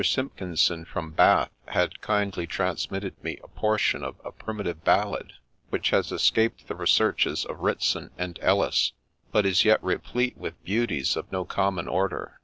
[0.03, 5.33] Simpkinson from Bath had kindly transmitted me a portion of a primitive ballad,
[5.69, 8.93] which has escaped the researches of Ritson and Ellis,
[9.31, 12.39] but is yet replete with beauties of no common order.